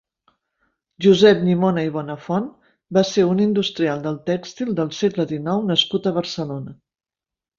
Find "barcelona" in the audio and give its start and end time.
6.19-6.75